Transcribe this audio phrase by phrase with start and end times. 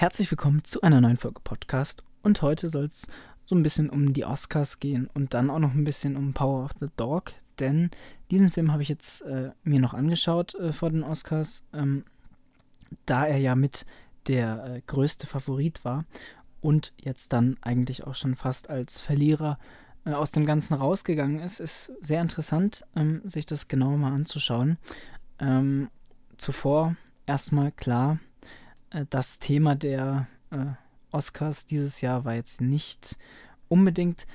[0.00, 2.02] Herzlich willkommen zu einer neuen Folge Podcast.
[2.22, 3.06] Und heute soll es
[3.44, 6.64] so ein bisschen um die Oscars gehen und dann auch noch ein bisschen um Power
[6.64, 7.90] of the Dog, denn
[8.30, 12.06] diesen Film habe ich jetzt äh, mir noch angeschaut äh, vor den Oscars, ähm,
[13.04, 13.84] da er ja mit
[14.26, 16.06] der äh, größte Favorit war
[16.62, 19.58] und jetzt dann eigentlich auch schon fast als Verlierer
[20.06, 24.78] äh, aus dem Ganzen rausgegangen ist, ist sehr interessant, ähm, sich das genauer mal anzuschauen.
[25.38, 25.90] Ähm,
[26.38, 26.96] zuvor
[27.26, 28.18] erstmal klar,
[29.08, 30.66] das Thema der äh,
[31.12, 33.16] Oscars dieses Jahr war jetzt nicht
[33.68, 34.26] unbedingt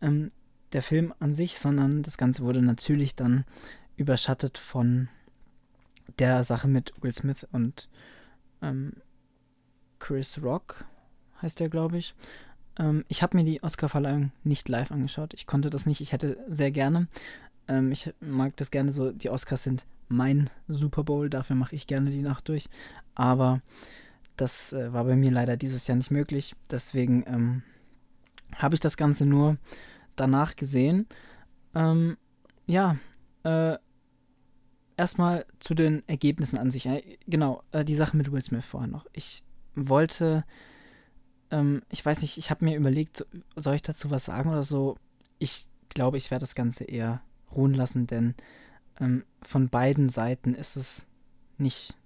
[0.00, 0.28] ähm,
[0.72, 3.44] der Film an sich, sondern das Ganze wurde natürlich dann
[3.96, 5.08] überschattet von
[6.18, 7.88] der Sache mit Will Smith und
[8.62, 8.94] ähm,
[9.98, 10.84] Chris Rock,
[11.42, 12.14] heißt der, glaube ich.
[12.78, 15.34] Ähm, ich habe mir die Oscar-Verleihung nicht live angeschaut.
[15.34, 16.00] Ich konnte das nicht.
[16.00, 17.08] Ich hätte sehr gerne.
[17.66, 19.12] Ähm, ich mag das gerne so.
[19.12, 21.30] Die Oscars sind mein Super Bowl.
[21.30, 22.68] Dafür mache ich gerne die Nacht durch.
[23.14, 23.60] Aber
[24.36, 26.54] das äh, war bei mir leider dieses Jahr nicht möglich.
[26.70, 27.62] Deswegen ähm,
[28.54, 29.56] habe ich das Ganze nur
[30.16, 31.06] danach gesehen.
[31.74, 32.16] Ähm,
[32.66, 32.96] ja,
[33.44, 33.76] äh,
[34.96, 36.86] erstmal zu den Ergebnissen an sich.
[36.86, 39.06] Äh, genau, äh, die Sache mit Will Smith vorher noch.
[39.12, 39.42] Ich
[39.74, 40.44] wollte,
[41.50, 44.96] ähm, ich weiß nicht, ich habe mir überlegt, soll ich dazu was sagen oder so?
[45.38, 47.22] Ich glaube, ich werde das Ganze eher
[47.54, 48.34] ruhen lassen, denn
[49.00, 51.06] ähm, von beiden Seiten ist es
[51.56, 51.96] nicht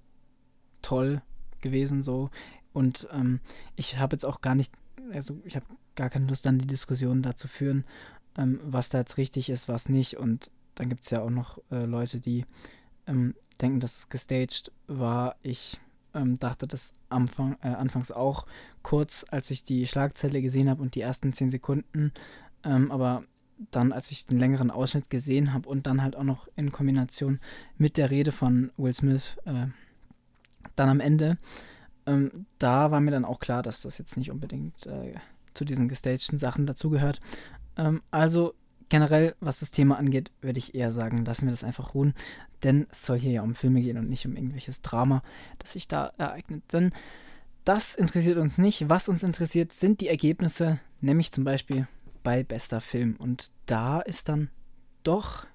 [0.82, 1.22] toll
[1.60, 2.30] gewesen so.
[2.72, 3.40] Und ähm,
[3.76, 4.72] ich habe jetzt auch gar nicht,
[5.12, 7.84] also ich habe gar keine Lust dann die Diskussion dazu führen,
[8.36, 10.16] ähm, was da jetzt richtig ist, was nicht.
[10.16, 12.46] Und dann gibt es ja auch noch äh, Leute, die
[13.06, 15.36] ähm, denken, dass es gestaged war.
[15.42, 15.80] Ich
[16.14, 18.46] ähm, dachte das Anfang, äh, anfangs auch
[18.82, 22.12] kurz, als ich die Schlagzeile gesehen habe und die ersten zehn Sekunden.
[22.64, 23.24] Ähm, aber
[23.70, 27.41] dann, als ich den längeren Ausschnitt gesehen habe und dann halt auch noch in Kombination
[27.78, 29.66] mit der Rede von Will Smith, äh,
[30.77, 31.38] dann am Ende,
[32.06, 35.14] ähm, da war mir dann auch klar, dass das jetzt nicht unbedingt äh,
[35.54, 37.20] zu diesen gestagten Sachen dazugehört.
[37.77, 38.54] Ähm, also
[38.88, 42.14] generell, was das Thema angeht, würde ich eher sagen, lassen wir das einfach ruhen,
[42.62, 45.22] denn es soll hier ja um Filme gehen und nicht um irgendwelches Drama,
[45.58, 46.62] das sich da ereignet.
[46.72, 46.92] Denn
[47.64, 48.88] das interessiert uns nicht.
[48.88, 51.87] Was uns interessiert, sind die Ergebnisse, nämlich zum Beispiel
[52.22, 53.16] bei bester Film.
[53.16, 54.50] Und da ist dann
[55.03, 55.47] doch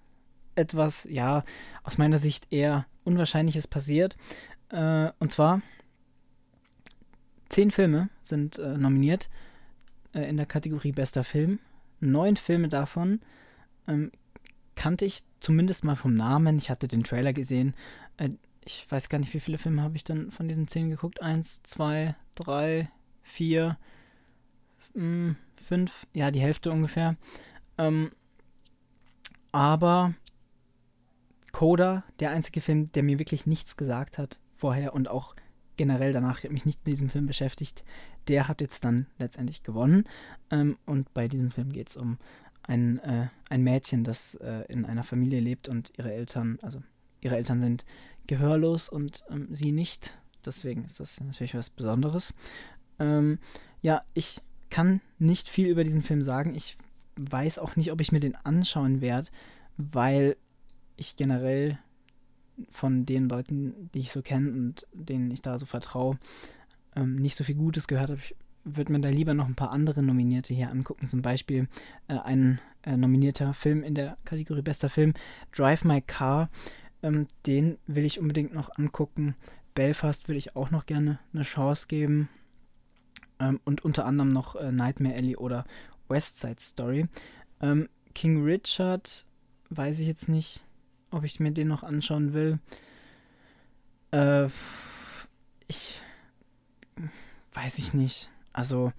[0.55, 1.43] etwas, ja,
[1.83, 4.17] aus meiner Sicht eher Unwahrscheinliches passiert.
[4.69, 5.61] Äh, und zwar,
[7.49, 9.29] zehn Filme sind äh, nominiert
[10.13, 11.59] äh, in der Kategorie Bester Film.
[11.99, 13.21] Neun Filme davon
[13.87, 14.11] ähm,
[14.75, 16.57] kannte ich zumindest mal vom Namen.
[16.57, 17.75] Ich hatte den Trailer gesehen.
[18.17, 18.31] Äh,
[18.65, 21.21] ich weiß gar nicht, wie viele Filme habe ich dann von diesen zehn geguckt.
[21.21, 22.89] Eins, zwei, drei,
[23.23, 23.77] vier,
[24.97, 27.15] mh, hm, fünf, ja, die Hälfte ungefähr.
[27.77, 28.11] Ähm,
[29.51, 30.13] aber
[31.51, 35.35] Coda, der einzige Film, der mir wirklich nichts gesagt hat, vorher und auch
[35.77, 37.83] generell danach, ich habe mich nicht mit diesem Film beschäftigt,
[38.27, 40.05] der hat jetzt dann letztendlich gewonnen.
[40.51, 42.17] Ähm, und bei diesem Film geht es um
[42.63, 46.81] ein, äh, ein Mädchen, das äh, in einer Familie lebt und ihre Eltern, also
[47.21, 47.85] ihre Eltern sind
[48.25, 50.17] gehörlos und ähm, sie nicht.
[50.45, 52.33] Deswegen ist das natürlich was Besonderes.
[52.99, 53.39] Ähm,
[53.81, 56.55] ja, ich kann nicht viel über diesen Film sagen.
[56.55, 56.77] Ich
[57.15, 59.29] weiß auch nicht, ob ich mir den anschauen werde,
[59.77, 60.35] weil
[60.95, 61.79] ich generell
[62.71, 66.17] von den Leuten, die ich so kenne und denen ich da so vertraue,
[66.95, 68.19] ähm, nicht so viel Gutes gehört habe.
[68.19, 71.07] Ich würde mir da lieber noch ein paar andere Nominierte hier angucken.
[71.07, 71.67] Zum Beispiel
[72.07, 75.13] äh, ein äh, nominierter Film in der Kategorie Bester Film,
[75.55, 76.49] Drive My Car.
[77.03, 79.35] Ähm, den will ich unbedingt noch angucken.
[79.75, 82.29] Belfast würde ich auch noch gerne eine Chance geben.
[83.39, 85.65] Ähm, und unter anderem noch äh, Nightmare Alley oder
[86.09, 87.07] West Side Story.
[87.61, 89.25] Ähm, King Richard
[89.69, 90.63] weiß ich jetzt nicht
[91.11, 92.59] ob ich mir den noch anschauen will.
[94.11, 94.47] Äh,
[95.67, 96.01] ich
[97.53, 98.29] weiß ich nicht.
[98.53, 98.91] Also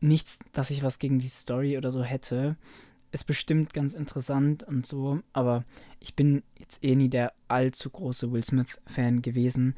[0.00, 2.56] nichts, dass ich was gegen die Story oder so hätte.
[3.12, 5.64] Ist bestimmt ganz interessant und so, aber
[5.98, 9.74] ich bin jetzt eh nie der allzu große Will Smith-Fan gewesen.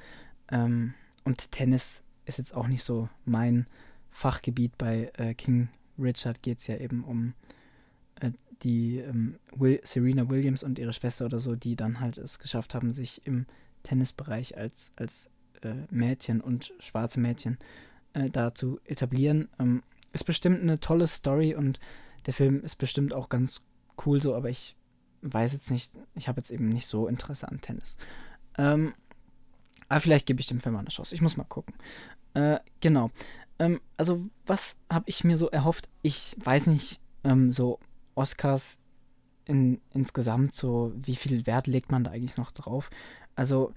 [0.50, 0.94] Ähm,
[1.24, 3.66] und Tennis ist jetzt auch nicht so mein
[4.10, 4.76] Fachgebiet.
[4.78, 7.34] Bei äh, King Richard geht es ja eben um
[8.62, 12.74] die ähm, Will, Serena Williams und ihre Schwester oder so, die dann halt es geschafft
[12.74, 13.46] haben, sich im
[13.82, 15.30] Tennisbereich als, als
[15.62, 17.58] äh, Mädchen und schwarze Mädchen
[18.12, 19.48] äh, da zu etablieren.
[19.58, 19.82] Ähm,
[20.12, 21.80] ist bestimmt eine tolle Story und
[22.26, 23.62] der Film ist bestimmt auch ganz
[24.06, 24.76] cool so, aber ich
[25.22, 27.96] weiß jetzt nicht, ich habe jetzt eben nicht so Interesse an Tennis.
[28.58, 28.94] Ähm,
[29.92, 31.14] aber vielleicht gebe ich dem Film eine Chance.
[31.14, 31.74] Ich muss mal gucken.
[32.32, 33.10] Äh, genau.
[33.58, 35.90] Ähm, also, was habe ich mir so erhofft?
[36.00, 37.78] Ich weiß nicht, ähm, so
[38.14, 38.80] Oscars
[39.44, 42.88] in, insgesamt so, wie viel Wert legt man da eigentlich noch drauf?
[43.36, 43.74] Also,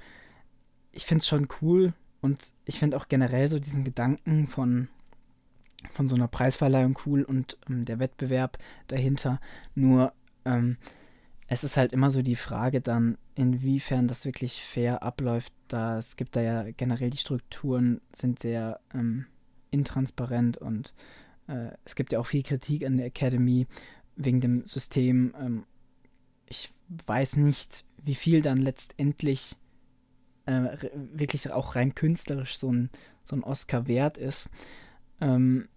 [0.93, 1.93] ich finde es schon cool
[2.25, 4.87] Und ich finde auch generell so diesen Gedanken von,
[5.91, 8.57] von so einer Preisverleihung cool und ähm, der Wettbewerb
[8.87, 9.39] dahinter.
[9.75, 10.11] Nur
[10.43, 10.77] ähm,
[11.47, 15.53] es ist halt immer so die Frage dann, inwiefern das wirklich fair abläuft.
[15.67, 19.25] Da es gibt da ja generell die Strukturen sind sehr ähm,
[19.71, 20.93] intransparent und
[21.47, 23.67] äh, es gibt ja auch viel Kritik an der Academy
[24.15, 25.33] wegen dem System.
[25.39, 25.65] Ähm,
[26.47, 26.71] ich
[27.05, 29.57] weiß nicht, wie viel dann letztendlich
[30.45, 30.77] äh,
[31.13, 32.89] wirklich auch rein künstlerisch so ein,
[33.23, 34.49] so ein Oscar wert ist.
[35.19, 35.67] Ähm,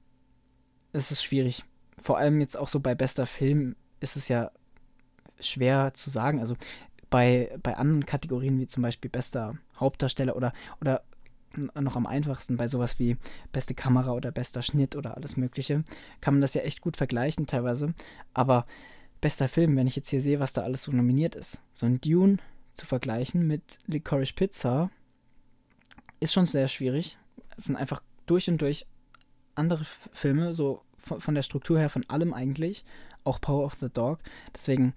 [0.93, 1.65] es ist schwierig.
[2.01, 4.51] Vor allem jetzt auch so bei bester Film ist es ja
[5.41, 6.41] schwer zu sagen.
[6.41, 6.57] Also
[7.11, 11.03] bei, bei anderen Kategorien wie zum Beispiel bester Hauptdarsteller oder, oder
[11.57, 13.17] noch am einfachsten bei sowas wie
[13.53, 15.83] beste Kamera oder bester Schnitt oder alles Mögliche,
[16.21, 17.95] kann man das ja echt gut vergleichen teilweise.
[18.35, 18.67] Aber
[19.21, 22.01] bester Film, wenn ich jetzt hier sehe, was da alles so nominiert ist, so ein
[22.01, 22.37] Dune
[22.75, 24.91] zu vergleichen mit Licorice Pizza,
[26.21, 27.19] ist schon sehr schwierig.
[27.57, 28.87] Es sind einfach durch und durch
[29.55, 32.85] andere Filme, so von, von der Struktur her, von allem eigentlich.
[33.25, 34.19] Auch Power of the Dog.
[34.55, 34.95] Deswegen,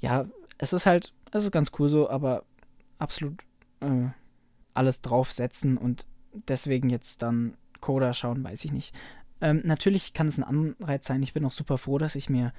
[0.00, 0.26] ja,
[0.58, 2.44] es ist halt, es ist ganz cool so, aber
[2.98, 3.42] absolut
[3.80, 4.08] äh,
[4.74, 8.94] alles draufsetzen und deswegen jetzt dann Coda schauen, weiß ich nicht.
[9.40, 11.22] Ähm, natürlich kann es ein Anreiz sein.
[11.22, 12.52] Ich bin auch super froh, dass ich mir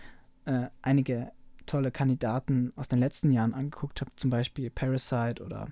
[0.45, 1.31] äh, einige
[1.65, 4.11] tolle Kandidaten aus den letzten Jahren angeguckt habe.
[4.15, 5.67] Zum Beispiel Parasite oder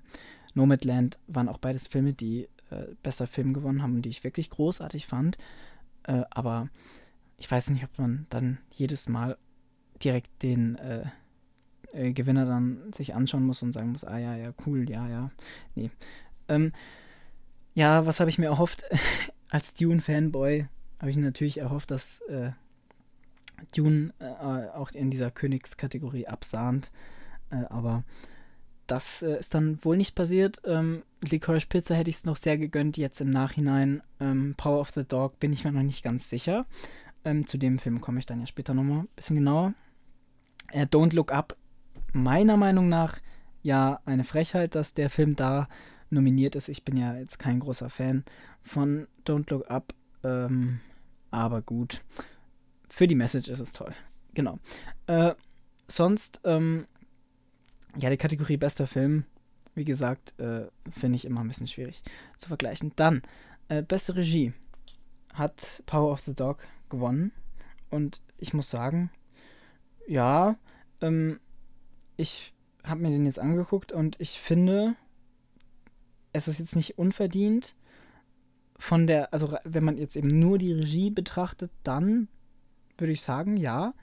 [0.54, 5.08] Nomadland waren auch beides Filme, die äh, besser Film gewonnen haben die ich wirklich großartig
[5.08, 5.38] fand.
[6.04, 6.70] Äh, aber
[7.38, 9.38] ich weiß nicht, ob man dann jedes Mal
[10.04, 10.76] direkt den
[11.94, 15.32] äh, Gewinner dann sich anschauen muss und sagen muss, ah ja, ja, cool, ja, ja.
[15.76, 15.90] Nee.
[16.48, 16.72] Ähm,
[17.74, 18.86] ja, was habe ich mir erhofft?
[19.50, 20.68] Als Dune-Fanboy
[21.00, 22.52] habe ich natürlich erhofft, dass äh,
[23.76, 26.92] Dune äh, auch in dieser Königskategorie absahnt.
[27.50, 28.04] Äh, aber
[28.88, 30.62] das äh, ist dann wohl nicht passiert.
[30.66, 32.98] Ähm, Licorice Pizza hätte ich es noch sehr gegönnt.
[32.98, 36.66] Jetzt im Nachhinein ähm, Power of the Dog bin ich mir noch nicht ganz sicher.
[37.26, 39.74] Ähm, zu dem Film komme ich dann ja später nochmal ein bisschen genauer.
[40.72, 41.56] Äh, Don't Look Up,
[42.14, 43.20] meiner Meinung nach
[43.62, 45.68] ja eine Frechheit, dass der Film da
[46.10, 46.70] nominiert ist.
[46.70, 48.24] Ich bin ja jetzt kein großer Fan
[48.62, 49.94] von Don't Look Up,
[50.24, 50.80] ähm,
[51.32, 52.02] aber gut.
[52.90, 53.94] Für die Message ist es toll.
[54.34, 54.60] Genau.
[55.08, 55.34] Äh,
[55.88, 56.88] sonst, ähm,
[57.98, 59.26] ja, die Kategorie bester Film,
[59.76, 62.04] wie gesagt, äh, finde ich immer ein bisschen schwierig
[62.38, 62.94] zu vergleichen.
[62.96, 63.22] Dann,
[63.68, 64.54] äh, beste Regie
[65.34, 67.32] hat Power of the Dog gewonnen.
[67.90, 69.12] Und ich muss sagen,
[70.08, 70.56] ja,
[71.02, 71.40] ähm,
[72.18, 72.54] ich
[72.84, 74.96] habe mir den jetzt angeguckt und ich finde,
[76.34, 77.76] es ist jetzt nicht unverdient.
[78.80, 82.28] Von der, also wenn man jetzt eben nur die Regie betrachtet, dann
[82.98, 83.94] würde ich sagen, ja,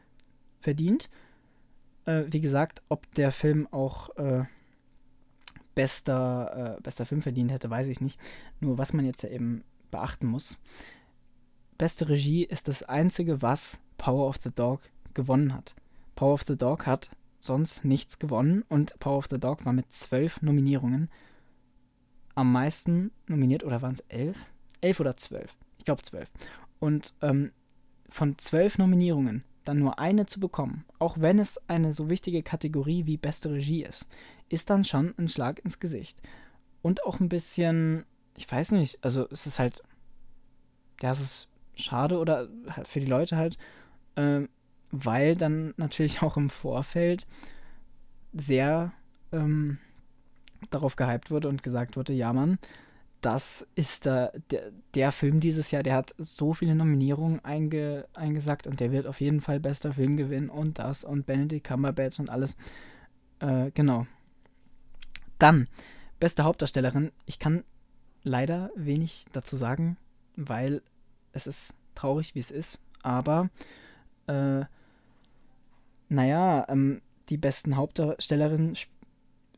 [0.57, 1.11] verdient.
[2.07, 4.45] Äh, wie gesagt, ob der Film auch äh,
[5.75, 8.19] bester, äh, bester Film verdient hätte, weiß ich nicht.
[8.61, 10.59] Nur was man jetzt ja eben beachten muss.
[11.79, 14.81] Beste Regie ist das einzige, was Power of the Dog
[15.13, 15.75] gewonnen hat.
[16.15, 17.11] Power of the Dog hat
[17.45, 21.11] sonst nichts gewonnen und Power of the Dog war mit zwölf Nominierungen
[22.35, 24.51] am meisten nominiert, oder waren es elf?
[24.81, 25.57] Elf oder zwölf?
[25.79, 26.31] Ich glaube zwölf.
[26.81, 27.53] Und ähm,
[28.09, 33.07] von zwölf Nominierungen dann nur eine zu bekommen, auch wenn es eine so wichtige Kategorie
[33.07, 34.07] wie beste Regie ist,
[34.49, 36.21] ist dann schon ein Schlag ins Gesicht.
[36.83, 38.05] Und auch ein bisschen,
[38.37, 39.83] ich weiß nicht, also es ist halt,
[41.01, 42.49] ja, es ist schade oder
[42.85, 43.57] für die Leute halt,
[44.17, 44.43] äh,
[44.95, 47.27] weil dann natürlich auch im Vorfeld
[48.33, 48.93] sehr
[49.33, 49.79] ähm,
[50.71, 52.59] darauf gehypt wurde und gesagt wurde, ja Mann,
[53.21, 58.67] das ist der, der, der, Film dieses Jahr, der hat so viele Nominierungen einge, eingesagt
[58.67, 62.29] und der wird auf jeden Fall bester Film gewinnen und das und Benedict Cumberbatch und
[62.29, 62.55] alles.
[63.39, 64.07] Äh, genau.
[65.39, 65.69] Dann,
[66.21, 67.13] beste Hauptdarstellerin.
[67.25, 67.65] Ich kann
[68.25, 69.97] leider wenig dazu sagen,
[70.37, 70.83] weil
[71.33, 73.49] es ist traurig, wie es ist, aber
[74.27, 74.65] äh,
[76.15, 78.77] naja, ähm, die besten Hauptdarstellerinnen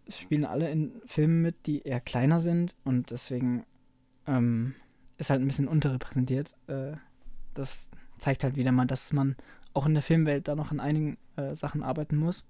[0.09, 3.65] spielen alle in Filmen mit, die eher kleiner sind und deswegen
[4.27, 4.75] ähm,
[5.19, 6.55] ist halt ein bisschen unterrepräsentiert.
[6.69, 6.93] Äh,
[7.55, 9.37] das zeigt halt wieder mal, dass man
[9.75, 12.45] auch in der Filmwelt da noch an einigen äh, Sachen arbeiten muss.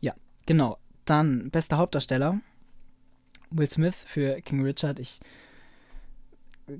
[0.00, 0.14] Ja,
[0.46, 0.78] genau.
[1.04, 2.40] Dann bester Hauptdarsteller.
[3.50, 4.98] Will Smith für King Richard.
[4.98, 5.20] Ich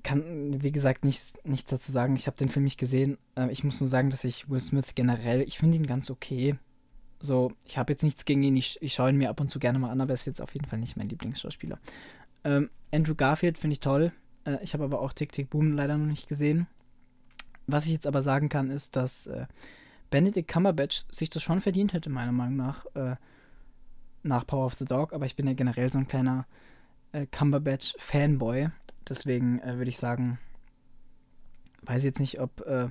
[0.02, 2.16] kann, wie gesagt, nichts, nichts dazu sagen.
[2.16, 3.18] Ich habe den Film nicht gesehen.
[3.36, 6.56] Äh, ich muss nur sagen, dass ich Will Smith generell, ich finde ihn ganz okay.
[7.20, 9.58] So, ich habe jetzt nichts gegen ihn, ich, ich schaue ihn mir ab und zu
[9.58, 11.78] gerne mal an, aber er ist jetzt auf jeden Fall nicht mein Lieblingsschauspieler.
[12.44, 14.12] Ähm, Andrew Garfield finde ich toll.
[14.44, 16.66] Äh, ich habe aber auch Tick Tick Boom leider noch nicht gesehen.
[17.66, 19.46] Was ich jetzt aber sagen kann, ist, dass äh,
[20.10, 23.16] Benedict Cumberbatch sich das schon verdient hätte, meiner Meinung nach, äh,
[24.22, 25.12] nach Power of the Dog.
[25.12, 26.46] Aber ich bin ja generell so ein kleiner
[27.12, 28.70] äh, Cumberbatch-Fanboy.
[29.08, 30.38] Deswegen äh, würde ich sagen,
[31.82, 32.88] weiß jetzt nicht, ob, äh,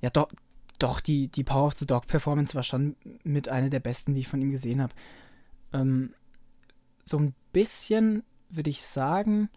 [0.00, 0.28] ja doch,
[0.78, 4.20] doch, die, die Power of the Dog Performance war schon mit einer der besten, die
[4.20, 4.94] ich von ihm gesehen habe.
[5.72, 6.14] Ähm,
[7.04, 9.48] so ein bisschen würde ich sagen,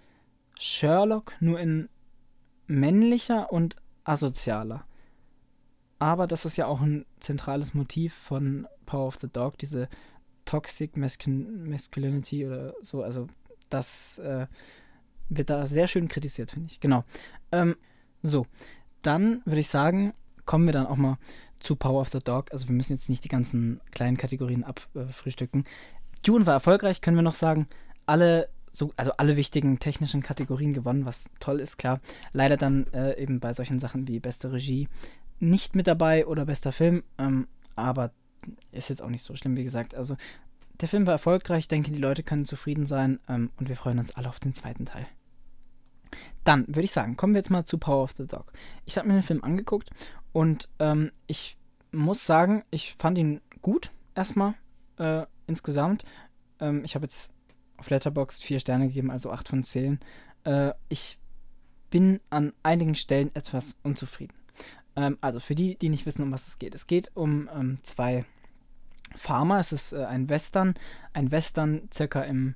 [0.58, 1.90] Sherlock nur in
[2.68, 4.86] männlicher und asozialer.
[6.00, 9.90] Aber das ist ja auch ein zentrales Motiv von Power of the Dog, diese
[10.46, 13.02] Toxic Masculin Masculinity oder so.
[13.02, 13.28] Also,
[13.70, 14.48] das äh,
[15.30, 16.80] wird da sehr schön kritisiert, finde ich.
[16.80, 17.04] Genau.
[17.52, 17.76] Ähm,
[18.24, 18.46] so,
[19.02, 20.14] dann würde ich sagen,
[20.46, 21.18] kommen wir dann auch mal
[21.60, 22.52] zu Power of the Dog.
[22.52, 25.66] Also, wir müssen jetzt nicht die ganzen kleinen Kategorien abfrühstücken.
[26.24, 27.68] Dune war erfolgreich, können wir noch sagen.
[28.06, 32.02] Alle so, also alle wichtigen technischen Kategorien gewonnen, was toll ist, klar.
[32.34, 34.90] Leider dann äh, eben bei solchen Sachen wie beste Regie
[35.40, 38.12] nicht mit dabei oder bester Film, ähm, aber
[38.72, 39.96] ist jetzt auch nicht so schlimm, wie gesagt.
[39.96, 40.18] Also
[40.82, 44.00] der Film war erfolgreich, ich denke, die Leute können zufrieden sein ähm, und wir freuen
[44.00, 45.08] uns alle auf den zweiten Teil.
[46.44, 48.52] Dann würde ich sagen, kommen wir jetzt mal zu Power of the Dog.
[48.86, 49.90] Ich habe mir den Film angeguckt
[50.32, 51.58] und ähm, ich
[51.92, 54.56] muss sagen, ich fand ihn gut, erstmal
[54.98, 56.04] äh, insgesamt.
[56.60, 57.34] Ähm, ich habe jetzt
[57.78, 60.00] auf Letterboxd vier Sterne gegeben, also acht von zehn.
[60.44, 61.20] Äh, ich
[61.90, 64.36] bin an einigen Stellen etwas unzufrieden.
[64.96, 66.76] Ähm, also für die, die nicht wissen, um was es geht.
[66.76, 68.26] Es geht um ähm, zwei
[69.16, 69.60] Farmer.
[69.60, 70.76] Es ist äh, ein Western.
[71.14, 72.56] Ein Western circa im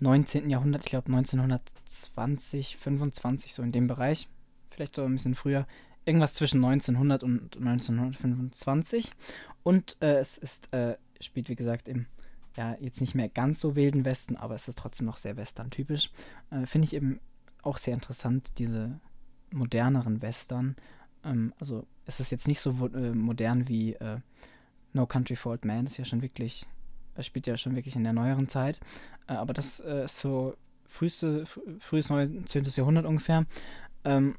[0.00, 0.50] 19.
[0.50, 4.28] Jahrhundert, ich glaube 1920, 25, so in dem Bereich.
[4.70, 5.66] Vielleicht so ein bisschen früher.
[6.04, 9.12] Irgendwas zwischen 1900 und 1925.
[9.62, 12.06] Und äh, es ist, äh, spielt wie gesagt im
[12.56, 16.10] ja, jetzt nicht mehr ganz so wilden Westen, aber es ist trotzdem noch sehr Western-typisch.
[16.50, 17.20] Äh, Finde ich eben
[17.62, 19.00] auch sehr interessant, diese
[19.50, 20.76] moderneren Western.
[21.24, 24.18] Ähm, also es ist jetzt nicht so äh, modern wie äh,
[24.94, 26.66] No Country for Old Man, ist ja schon wirklich,
[27.14, 28.80] es spielt ja schon wirklich in der neueren Zeit.
[29.26, 31.44] Äh, aber das äh, ist so früheste,
[31.80, 32.64] frühes 19.
[32.64, 33.46] Jahrhundert ungefähr.
[34.04, 34.36] Ähm,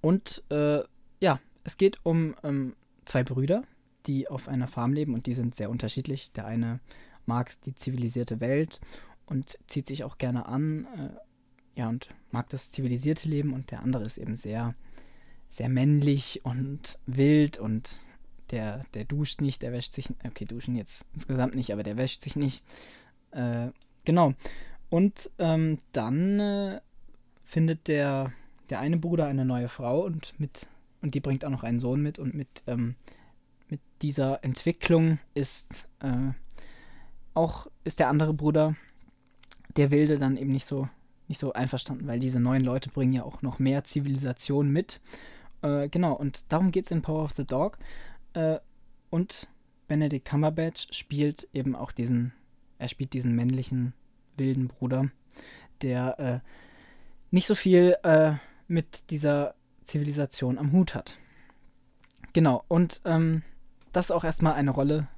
[0.00, 0.80] und äh,
[1.20, 3.64] ja, es geht um ähm, zwei Brüder,
[4.06, 6.32] die auf einer Farm leben und die sind sehr unterschiedlich.
[6.32, 6.80] Der eine
[7.26, 8.80] mag die zivilisierte Welt
[9.26, 13.82] und zieht sich auch gerne an, äh, ja, und mag das zivilisierte Leben und der
[13.82, 14.74] andere ist eben sehr,
[15.50, 18.00] sehr männlich und wild und
[18.50, 22.22] der, der duscht nicht, der wäscht sich, okay, duschen jetzt insgesamt nicht, aber der wäscht
[22.22, 22.62] sich nicht.
[23.30, 23.68] Äh,
[24.04, 24.34] genau.
[24.90, 26.80] Und ähm, dann äh,
[27.44, 28.32] findet der,
[28.70, 30.66] der eine Bruder eine neue Frau und mit
[31.00, 32.96] und die bringt auch noch einen Sohn mit und mit, ähm,
[33.68, 36.32] mit dieser Entwicklung ist äh,
[37.34, 38.74] auch ist der andere Bruder,
[39.76, 40.88] der Wilde, dann eben nicht so,
[41.28, 45.00] nicht so einverstanden, weil diese neuen Leute bringen ja auch noch mehr Zivilisation mit.
[45.62, 47.78] Äh, genau, und darum geht es in Power of the Dog.
[48.38, 48.60] Äh,
[49.10, 49.48] und
[49.88, 52.32] Benedict Cumberbatch spielt eben auch diesen,
[52.78, 53.94] er spielt diesen männlichen
[54.36, 55.10] wilden Bruder,
[55.82, 56.40] der äh,
[57.30, 58.34] nicht so viel äh,
[58.68, 59.54] mit dieser
[59.84, 61.18] Zivilisation am Hut hat.
[62.32, 63.42] Genau, und ähm,
[63.92, 65.08] das ist auch erstmal eine Rolle,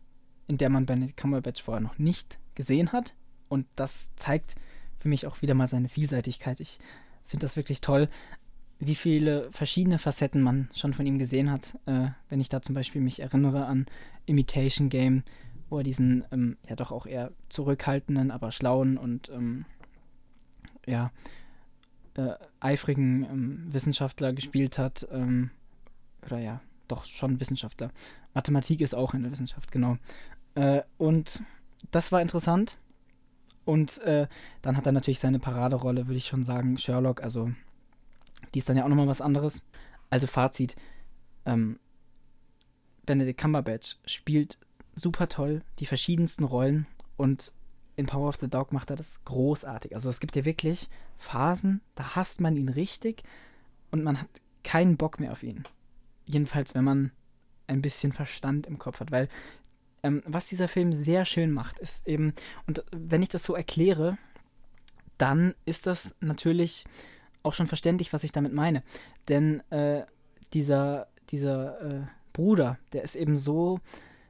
[0.47, 3.15] in der man Benedict Cumberbatch vorher noch nicht gesehen hat.
[3.49, 4.55] Und das zeigt
[4.99, 6.61] für mich auch wieder mal seine Vielseitigkeit.
[6.61, 6.79] Ich
[7.27, 8.09] finde das wirklich toll,
[8.81, 11.79] wie viele verschiedene Facetten man schon von ihm gesehen hat.
[11.87, 13.87] Äh, wenn ich da zum Beispiel mich erinnere an
[14.27, 15.23] Imitation Game,
[15.69, 19.67] wo er diesen ähm, ja doch auch eher zurückhaltenden, aber schlauen und ähm,
[20.87, 21.13] ja
[22.15, 25.07] äh, eifrigen ähm, Wissenschaftler gespielt hat.
[25.13, 25.51] Ähm,
[26.25, 27.91] oder ja, doch schon Wissenschaftler.
[28.35, 29.97] Mathematik ist auch eine Wissenschaft, genau.
[30.55, 31.43] Äh, und
[31.91, 32.79] das war interessant.
[33.65, 34.27] Und äh,
[34.63, 37.23] dann hat er natürlich seine Paraderolle, würde ich schon sagen, Sherlock.
[37.23, 37.53] Also,
[38.55, 39.63] die ist dann ja auch nochmal was anderes.
[40.11, 40.77] Also, Fazit:
[41.47, 41.79] ähm,
[43.07, 44.59] Benedict Cumberbatch spielt
[44.95, 47.53] super toll die verschiedensten Rollen und
[47.97, 49.95] in Power of the Dog macht er das großartig.
[49.95, 53.23] Also, es gibt ja wirklich Phasen, da hasst man ihn richtig
[53.91, 54.29] und man hat
[54.65, 55.65] keinen Bock mehr auf ihn.
[56.25, 57.13] Jedenfalls, wenn man
[57.67, 59.29] ein bisschen Verstand im Kopf hat, weil
[60.03, 62.35] ähm, was dieser Film sehr schön macht, ist eben,
[62.67, 64.19] und wenn ich das so erkläre,
[65.19, 66.85] dann ist das natürlich
[67.43, 68.83] auch schon verständlich, was ich damit meine.
[69.29, 70.05] Denn äh,
[70.53, 72.01] dieser, dieser äh,
[72.33, 73.81] Bruder, der ist eben so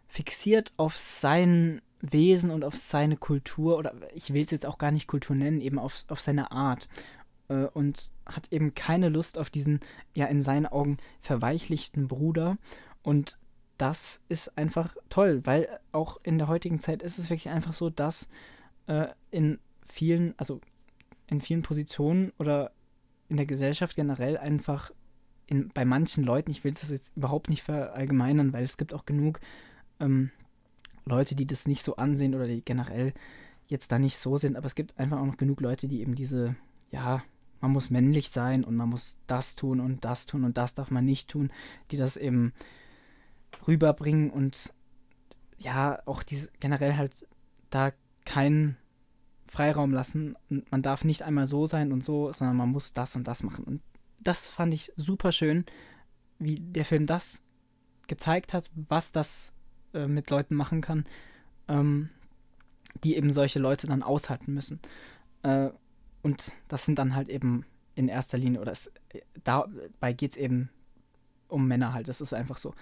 [0.09, 4.91] fixiert auf sein Wesen und auf seine Kultur, oder ich will es jetzt auch gar
[4.91, 6.89] nicht Kultur nennen, eben auf, auf seine Art.
[7.49, 9.81] Äh, und hat eben keine Lust auf diesen,
[10.15, 12.57] ja, in seinen Augen verweichlichten Bruder.
[13.03, 13.39] Und
[13.77, 17.91] das ist einfach toll, weil auch in der heutigen Zeit ist es wirklich einfach so,
[17.91, 18.29] dass
[18.87, 20.61] äh, in vielen, also
[21.27, 22.73] in vielen Positionen oder
[23.31, 24.91] in der Gesellschaft generell einfach
[25.47, 29.07] in, bei manchen Leuten, ich will das jetzt überhaupt nicht verallgemeinern, weil es gibt auch
[29.07, 29.41] genug
[29.99, 30.31] ähm,
[31.05, 33.15] Leute, die das nicht so ansehen oder die generell
[33.67, 36.15] jetzt da nicht so sind, aber es gibt einfach auch noch genug Leute, die eben
[36.15, 36.57] diese,
[36.91, 37.23] ja,
[37.61, 40.91] man muss männlich sein und man muss das tun und das tun und das darf
[40.91, 41.53] man nicht tun,
[41.91, 42.53] die das eben
[43.67, 44.75] rüberbringen und
[45.59, 47.27] ja, auch diese generell halt
[47.69, 47.93] da
[48.25, 48.77] keinen
[49.51, 50.37] Freiraum lassen.
[50.49, 53.43] Und man darf nicht einmal so sein und so, sondern man muss das und das
[53.43, 53.65] machen.
[53.65, 53.83] Und
[54.23, 55.65] das fand ich super schön,
[56.39, 57.43] wie der Film das
[58.07, 59.53] gezeigt hat, was das
[59.93, 61.05] äh, mit Leuten machen kann,
[61.69, 62.11] ähm,
[63.05, 64.81] die eben solche Leute dann aushalten müssen.
[65.43, 65.71] Äh,
[66.23, 67.65] und das sind dann halt eben
[67.95, 68.93] in erster Linie, oder es,
[69.43, 70.71] dabei geht es eben
[71.49, 72.09] um Männer halt.
[72.09, 72.75] Das ist einfach so.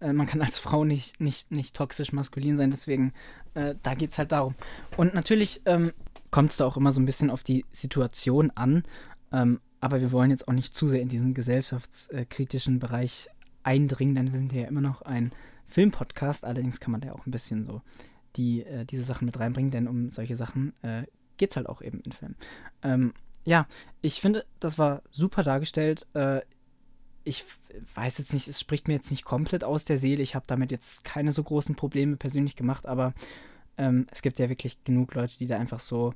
[0.00, 3.12] Äh, man kann als Frau nicht, nicht, nicht toxisch maskulin sein, deswegen,
[3.54, 4.54] äh, da geht es halt darum.
[4.96, 5.92] Und natürlich ähm,
[6.30, 8.84] kommt es da auch immer so ein bisschen auf die Situation an,
[9.32, 13.28] ähm, aber wir wollen jetzt auch nicht zu sehr in diesen gesellschaftskritischen Bereich
[13.62, 15.32] eindringen, denn wir sind ja immer noch ein
[15.66, 17.82] Filmpodcast, allerdings kann man da auch ein bisschen so
[18.36, 21.04] die, äh, diese Sachen mit reinbringen, denn um solche Sachen äh,
[21.36, 22.36] geht es halt auch eben in Filmen.
[22.82, 23.12] Ähm,
[23.44, 23.66] ja,
[24.02, 26.06] ich finde, das war super dargestellt.
[26.14, 26.40] Äh,
[27.24, 27.44] ich
[27.94, 30.22] weiß jetzt nicht, es spricht mir jetzt nicht komplett aus der Seele.
[30.22, 33.14] Ich habe damit jetzt keine so großen Probleme persönlich gemacht, aber
[33.78, 36.14] ähm, es gibt ja wirklich genug Leute, die da einfach so,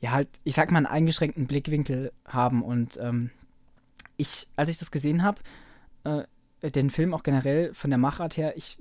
[0.00, 2.62] ja, halt, ich sag mal, einen eingeschränkten Blickwinkel haben.
[2.62, 3.30] Und ähm,
[4.16, 5.40] ich, als ich das gesehen habe,
[6.04, 6.24] äh,
[6.70, 8.78] den Film auch generell von der Machart her, ich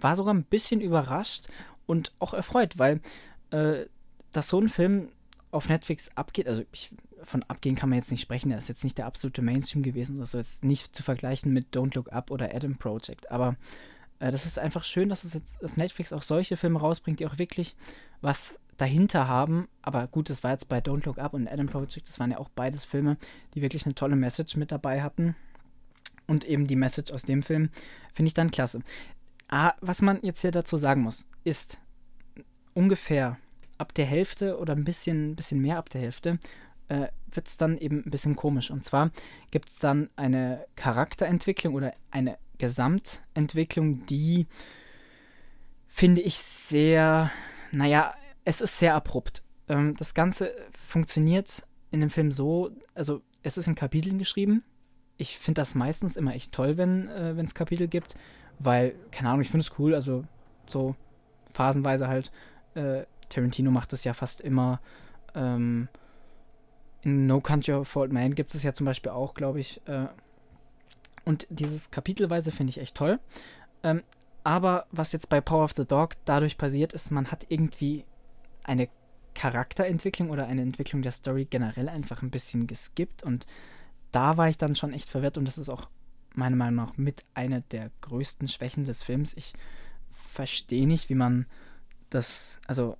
[0.00, 1.48] war sogar ein bisschen überrascht
[1.86, 3.00] und auch erfreut, weil
[3.50, 3.86] äh,
[4.32, 5.08] dass so ein Film
[5.50, 6.90] auf Netflix abgeht, also ich
[7.22, 10.18] von abgehen kann man jetzt nicht sprechen, er ist jetzt nicht der absolute Mainstream gewesen,
[10.18, 13.56] das ist jetzt nicht zu vergleichen mit Don't Look Up oder Adam Project, aber
[14.18, 17.38] das ist einfach schön, dass es jetzt, dass Netflix auch solche Filme rausbringt, die auch
[17.38, 17.76] wirklich
[18.20, 22.08] was dahinter haben, aber gut, das war jetzt bei Don't Look Up und Adam Project,
[22.08, 23.16] das waren ja auch beides Filme,
[23.54, 25.34] die wirklich eine tolle Message mit dabei hatten
[26.26, 27.70] und eben die Message aus dem Film
[28.14, 28.80] finde ich dann klasse.
[29.48, 31.78] Ah, was man jetzt hier dazu sagen muss, ist
[32.74, 33.38] ungefähr
[33.78, 36.38] ab der Hälfte oder ein bisschen, bisschen mehr ab der Hälfte
[36.88, 38.70] äh, wird es dann eben ein bisschen komisch.
[38.70, 39.10] Und zwar
[39.50, 44.46] gibt es dann eine Charakterentwicklung oder eine Gesamtentwicklung, die
[45.88, 47.30] finde ich sehr,
[47.72, 49.42] naja, es ist sehr abrupt.
[49.68, 54.62] Ähm, das Ganze funktioniert in dem Film so, also es ist in Kapiteln geschrieben.
[55.16, 58.14] Ich finde das meistens immer echt toll, wenn äh, es Kapitel gibt,
[58.58, 60.24] weil, keine Ahnung, ich finde es cool, also
[60.66, 60.94] so
[61.52, 62.30] phasenweise halt.
[62.74, 64.80] Äh, Tarantino macht das ja fast immer.
[65.34, 65.88] Ähm,
[67.02, 69.80] in No Country for Old Man gibt es ja zum Beispiel auch, glaube ich.
[69.86, 70.06] Äh,
[71.28, 73.20] und dieses Kapitelweise finde ich echt toll.
[73.82, 74.02] Ähm,
[74.44, 78.06] aber was jetzt bei Power of the Dog dadurch passiert ist, man hat irgendwie
[78.64, 78.88] eine
[79.34, 83.46] Charakterentwicklung oder eine Entwicklung der Story generell einfach ein bisschen geskippt und
[84.10, 85.90] da war ich dann schon echt verwirrt und das ist auch
[86.34, 89.34] meiner Meinung nach mit einer der größten Schwächen des Films.
[89.36, 89.52] Ich
[90.30, 91.44] verstehe nicht, wie man
[92.08, 92.96] das, also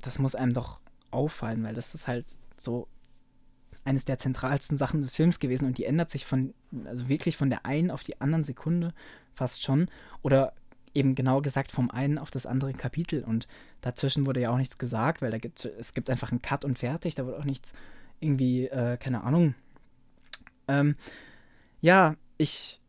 [0.00, 2.88] das muss einem doch auffallen, weil das ist halt so
[3.88, 7.50] eines der zentralsten Sachen des Films gewesen und die ändert sich von, also wirklich von
[7.50, 8.92] der einen auf die anderen Sekunde
[9.34, 9.88] fast schon
[10.22, 10.52] oder
[10.94, 13.48] eben genau gesagt vom einen auf das andere Kapitel und
[13.80, 16.78] dazwischen wurde ja auch nichts gesagt, weil da gibt es gibt einfach einen Cut und
[16.78, 17.72] fertig, da wurde auch nichts
[18.20, 19.54] irgendwie, äh, keine Ahnung.
[20.66, 20.96] Ähm,
[21.80, 22.80] ja, ich,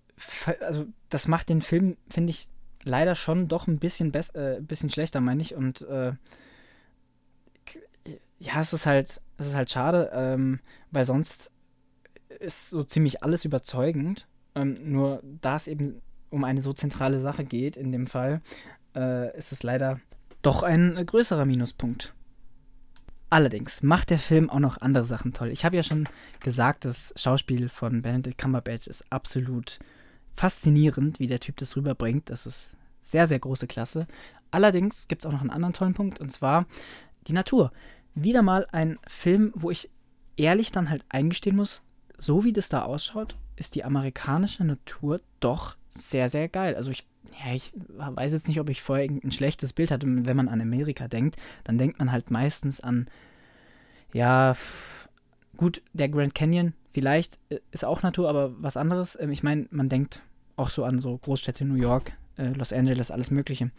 [0.60, 2.50] also das macht den Film, finde ich,
[2.84, 6.14] leider schon doch ein bisschen besser, äh, bisschen schlechter, meine ich und äh,
[8.40, 10.60] ja, es ist halt, es ist halt schade, ähm,
[10.92, 11.52] weil sonst
[12.40, 14.28] ist so ziemlich alles überzeugend.
[14.56, 18.42] Ähm, nur da es eben um eine so zentrale Sache geht, in dem Fall,
[18.96, 20.00] äh, ist es leider
[20.42, 22.14] doch ein größerer Minuspunkt.
[23.30, 25.50] Allerdings macht der Film auch noch andere Sachen toll.
[25.50, 29.80] Ich habe ja schon gesagt, das Schauspiel von Benedict Cumberbatch ist absolut
[30.36, 32.30] faszinierend, wie der Typ das rüberbringt.
[32.30, 32.72] Das ist
[33.02, 34.08] sehr, sehr große Klasse.
[34.52, 36.66] Allerdings gibt es auch noch einen anderen tollen Punkt, und zwar
[37.28, 37.72] die Natur
[38.16, 39.90] wieder mal ein Film, wo ich
[40.38, 41.82] ehrlich dann halt eingestehen muss,
[42.18, 46.76] so wie das da ausschaut, ist die amerikanische Natur doch sehr, sehr geil.
[46.76, 47.06] Also ich,
[47.44, 50.08] ja, ich weiß jetzt nicht, ob ich vorher ein schlechtes Bild hatte.
[50.08, 53.08] Wenn man an Amerika denkt, dann denkt man halt meistens an,
[54.14, 54.56] ja,
[55.58, 59.18] gut, der Grand Canyon, vielleicht äh, ist auch Natur, aber was anderes.
[59.20, 60.22] Ähm, ich meine, man denkt
[60.56, 63.72] auch so an so Großstädte, New York, äh, Los Angeles, alles Mögliche.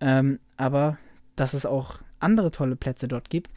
[0.00, 0.98] Ähm, aber
[1.36, 3.50] dass es auch andere tolle Plätze dort gibt,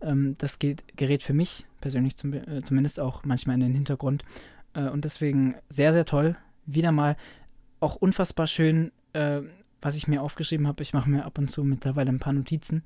[0.00, 4.24] ähm, das geht, gerät für mich persönlich zum, äh, zumindest auch manchmal in den Hintergrund.
[4.74, 6.36] Äh, und deswegen sehr, sehr toll.
[6.66, 7.16] Wieder mal
[7.80, 9.40] auch unfassbar schön, äh,
[9.80, 10.82] was ich mir aufgeschrieben habe.
[10.82, 12.82] Ich mache mir ab und zu mittlerweile ein paar Notizen.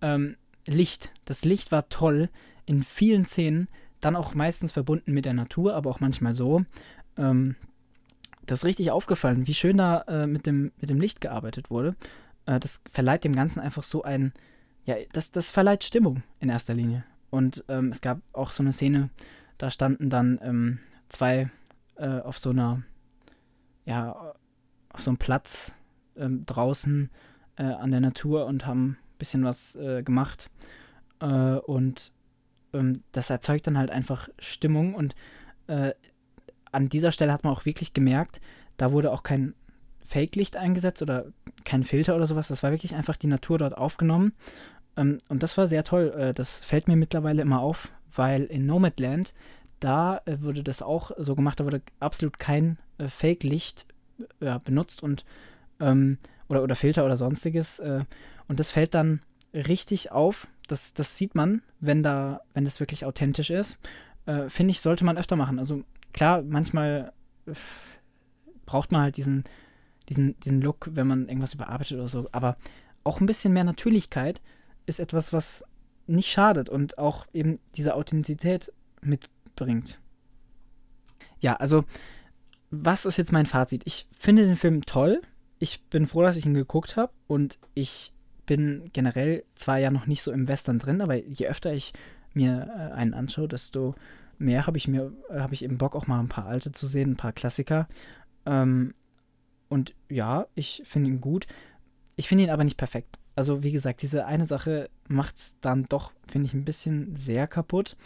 [0.00, 0.36] Ähm,
[0.66, 1.12] Licht.
[1.24, 2.28] Das Licht war toll
[2.66, 3.68] in vielen Szenen,
[4.00, 6.64] dann auch meistens verbunden mit der Natur, aber auch manchmal so.
[7.16, 7.56] Ähm,
[8.46, 11.96] das ist richtig aufgefallen, wie schön da äh, mit, dem, mit dem Licht gearbeitet wurde.
[12.46, 14.32] Äh, das verleiht dem Ganzen einfach so ein,
[14.88, 17.04] ja, das, das verleiht Stimmung in erster Linie.
[17.28, 19.10] und ähm, es gab auch so eine Szene,
[19.58, 20.78] da standen dann ähm,
[21.10, 21.50] zwei
[21.96, 22.82] äh, auf so einer,
[23.84, 24.32] ja,
[24.88, 25.74] auf so einem Platz
[26.16, 27.10] ähm, draußen
[27.56, 30.50] äh, an der Natur und haben ein bisschen was äh, gemacht.
[31.20, 32.10] Äh, und
[32.72, 35.14] ähm, das erzeugt dann halt einfach Stimmung und
[35.66, 35.92] äh,
[36.72, 38.40] an dieser Stelle hat man auch wirklich gemerkt,
[38.78, 39.54] da wurde auch kein
[40.00, 41.26] Fake-Licht eingesetzt oder
[41.64, 42.48] kein Filter oder sowas.
[42.48, 44.32] Das war wirklich einfach die Natur dort aufgenommen.
[44.98, 46.12] Ähm, und das war sehr toll.
[46.16, 49.32] Äh, das fällt mir mittlerweile immer auf, weil in Nomadland,
[49.80, 53.86] da äh, wurde das auch so gemacht, da wurde absolut kein äh, Fake-Licht
[54.40, 55.24] ja, benutzt und
[55.80, 57.78] ähm, oder, oder Filter oder sonstiges.
[57.78, 58.04] Äh,
[58.48, 59.20] und das fällt dann
[59.54, 60.48] richtig auf.
[60.66, 63.78] Das, das sieht man, wenn da, wenn das wirklich authentisch ist.
[64.26, 65.58] Äh, Finde ich, sollte man öfter machen.
[65.58, 67.12] Also klar, manchmal
[67.46, 67.52] äh,
[68.66, 69.44] braucht man halt diesen,
[70.08, 72.28] diesen, diesen Look, wenn man irgendwas überarbeitet oder so.
[72.32, 72.56] Aber
[73.04, 74.40] auch ein bisschen mehr Natürlichkeit
[74.88, 75.64] ist etwas, was
[76.06, 78.72] nicht schadet und auch eben diese Authentizität
[79.02, 80.00] mitbringt.
[81.40, 81.84] Ja, also,
[82.70, 83.82] was ist jetzt mein Fazit?
[83.84, 85.22] Ich finde den Film toll.
[85.58, 88.12] Ich bin froh, dass ich ihn geguckt habe und ich
[88.46, 91.92] bin generell zwar ja noch nicht so im Western drin, aber je öfter ich
[92.34, 93.94] mir äh, einen anschaue, desto
[94.38, 96.86] mehr habe ich mir, äh, habe ich eben Bock, auch mal ein paar alte zu
[96.86, 97.88] sehen, ein paar Klassiker.
[98.46, 98.94] Ähm,
[99.68, 101.46] und ja, ich finde ihn gut.
[102.16, 103.18] Ich finde ihn aber nicht perfekt.
[103.38, 107.46] Also, wie gesagt, diese eine Sache macht es dann doch, finde ich, ein bisschen sehr
[107.46, 107.96] kaputt.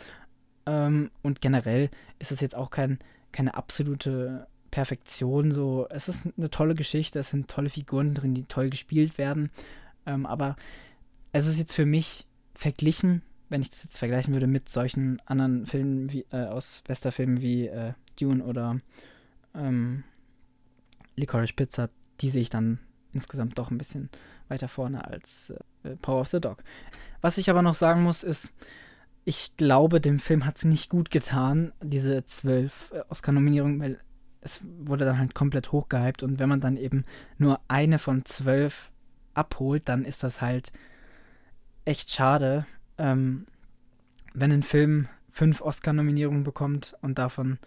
[0.67, 2.99] Ähm, und generell ist es jetzt auch kein,
[3.33, 5.51] keine absolute Perfektion.
[5.51, 9.49] So, es ist eine tolle Geschichte, es sind tolle Figuren drin, die toll gespielt werden.
[10.05, 10.55] Ähm, aber
[11.33, 15.65] es ist jetzt für mich verglichen, wenn ich das jetzt vergleichen würde mit solchen anderen
[15.65, 18.77] Filmen wie, äh, aus Westerfilmen wie äh, Dune oder
[19.55, 20.05] ähm,
[21.17, 21.89] Licorice Pizza,
[22.21, 22.81] die sehe ich dann
[23.15, 24.11] insgesamt doch ein bisschen
[24.49, 25.53] weiter vorne als
[25.85, 26.63] äh, Power of the Dog.
[27.21, 28.53] Was ich aber noch sagen muss, ist,
[29.25, 33.99] ich glaube, dem Film hat es nicht gut getan, diese zwölf äh, Oscar-Nominierungen, weil
[34.41, 37.05] es wurde dann halt komplett hochgehypt und wenn man dann eben
[37.39, 38.91] nur eine von zwölf
[39.35, 40.73] abholt, dann ist das halt
[41.85, 42.67] echt schade,
[42.99, 43.47] ähm,
[44.35, 47.59] wenn ein Film fünf Oscar-Nominierungen bekommt und davon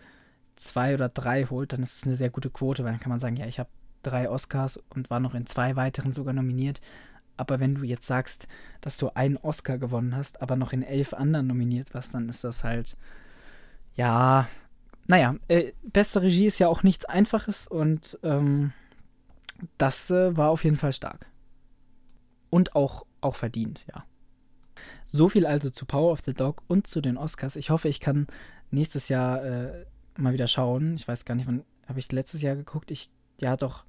[0.56, 3.20] zwei oder drei holt, dann ist es eine sehr gute Quote, weil dann kann man
[3.20, 3.70] sagen, ja, ich habe
[4.06, 6.82] drei Oscars und war noch in zwei weiteren sogar nominiert.
[7.38, 8.48] Aber wenn du jetzt sagst,
[8.82, 12.44] dass du einen Oscar gewonnen hast, aber noch in elf anderen nominiert warst, dann ist
[12.44, 12.96] das halt,
[13.96, 14.48] ja,
[15.08, 18.74] naja, äh, beste Regie ist ja auch nichts Einfaches und ähm,
[19.78, 21.28] das äh, war auf jeden Fall stark.
[22.50, 24.06] Und auch, auch verdient, ja.
[25.06, 27.56] So viel also zu Power of the Dog und zu den Oscars.
[27.56, 28.28] Ich hoffe, ich kann
[28.72, 29.86] nächstes Jahr äh,
[30.18, 30.96] mal wieder schauen.
[30.96, 32.92] Ich weiß gar nicht, wann habe ich letztes Jahr geguckt.
[32.92, 33.86] Ich, ja doch,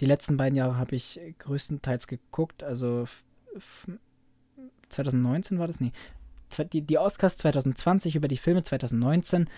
[0.00, 2.62] die letzten beiden Jahre habe ich größtenteils geguckt.
[2.62, 3.06] Also
[4.90, 5.80] 2019 war das?
[5.80, 5.92] Nee.
[6.72, 9.50] Die, die Oscars 2020 über die Filme 2019,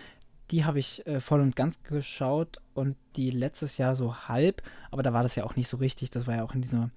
[0.50, 5.02] die habe ich äh, voll und ganz geschaut und die letztes Jahr so halb, aber
[5.02, 6.10] da war das ja auch nicht so richtig.
[6.10, 6.90] Das war ja auch in dieser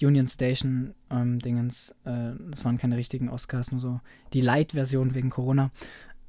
[0.00, 1.94] Union Station ähm, Dingens.
[2.04, 4.00] Äh, das waren keine richtigen Oscars, nur so
[4.32, 5.70] die Light-Version wegen Corona.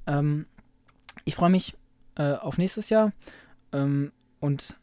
[0.06, 0.46] Ähm,
[1.26, 1.76] ich freue mich
[2.16, 3.12] äh, auf nächstes Jahr.
[3.72, 4.78] Ähm, und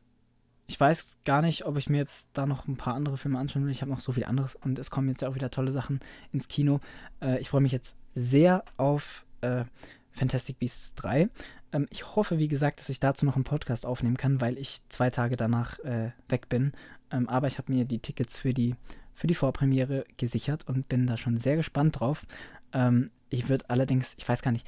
[0.67, 3.65] ich weiß gar nicht, ob ich mir jetzt da noch ein paar andere Filme anschauen
[3.65, 3.73] will.
[3.73, 6.01] Ich habe noch so viel anderes und es kommen jetzt ja auch wieder tolle Sachen
[6.33, 6.81] ins Kino.
[7.21, 9.65] Äh, ich freue mich jetzt sehr auf äh,
[10.11, 11.29] Fantastic Beasts 3.
[11.73, 14.81] Ähm, ich hoffe, wie gesagt, dass ich dazu noch einen Podcast aufnehmen kann, weil ich
[14.89, 16.73] zwei Tage danach äh, weg bin.
[17.11, 18.75] Ähm, aber ich habe mir die Tickets für die,
[19.15, 22.27] für die Vorpremiere gesichert und bin da schon sehr gespannt drauf.
[22.73, 24.67] Ähm, ich würde allerdings, ich weiß gar nicht,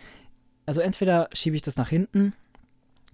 [0.67, 2.35] also entweder schiebe ich das nach hinten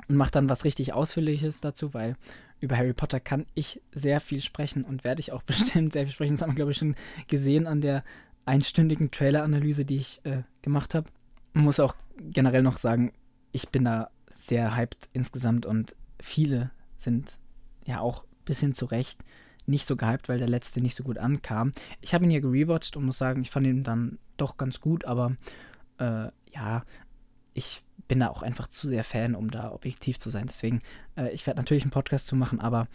[0.08, 2.16] und mache dann was richtig Ausführliches dazu, weil
[2.64, 6.12] über Harry Potter kann ich sehr viel sprechen und werde ich auch bestimmt sehr viel
[6.12, 6.34] sprechen.
[6.34, 6.96] Das haben wir, glaube ich, schon
[7.28, 8.04] gesehen an der
[8.46, 11.08] einstündigen Trailer-Analyse, die ich äh, gemacht habe.
[11.52, 13.12] Muss auch generell noch sagen,
[13.52, 17.38] ich bin da sehr hyped insgesamt und viele sind
[17.86, 19.20] ja auch ein bisschen zu Recht
[19.66, 21.72] nicht so gehypt, weil der letzte nicht so gut ankam.
[22.00, 25.04] Ich habe ihn ja gerewatcht und muss sagen, ich fand ihn dann doch ganz gut,
[25.04, 25.36] aber
[25.98, 26.84] äh, ja,
[27.54, 30.46] ich bin da auch einfach zu sehr Fan, um da objektiv zu sein.
[30.46, 30.82] Deswegen,
[31.16, 32.88] äh, ich werde natürlich einen Podcast zu machen, aber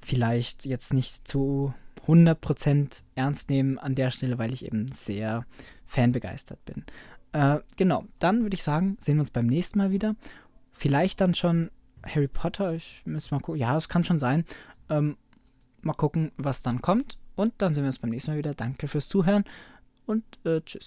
[0.00, 1.74] vielleicht jetzt nicht zu
[2.06, 5.44] 100% ernst nehmen an der Stelle, weil ich eben sehr
[5.86, 6.84] fanbegeistert bin.
[7.32, 10.14] Äh, genau, dann würde ich sagen, sehen wir uns beim nächsten Mal wieder.
[10.72, 11.70] Vielleicht dann schon
[12.04, 13.60] Harry Potter, ich muss mal gucken.
[13.60, 14.44] Ja, es kann schon sein.
[14.88, 15.16] Ähm,
[15.82, 17.18] mal gucken, was dann kommt.
[17.34, 18.54] Und dann sehen wir uns beim nächsten Mal wieder.
[18.54, 19.44] Danke fürs Zuhören
[20.06, 20.84] und äh, tschüss.